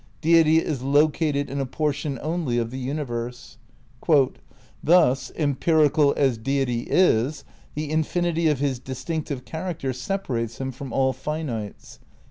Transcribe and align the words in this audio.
Deity 0.21 0.57
is 0.57 0.81
"located 0.81 1.47
in 1.47 1.59
a 1.59 1.65
portion 1.67 2.17
only 2.23 2.57
of 2.57 2.71
the 2.71 2.79
universe." 2.79 3.59
"Thus, 4.83 5.31
empirical 5.35 6.15
as 6.17 6.39
deity 6.39 6.87
is, 6.89 7.43
the 7.75 7.91
infinity 7.91 8.47
of 8.47 8.57
his 8.57 8.79
distinctive 8.79 9.45
char 9.45 9.71
acter 9.71 9.93
separates 9.93 10.57
him 10.59 10.71
from 10.71 10.91
all 10.91 11.13
finites." 11.13 11.99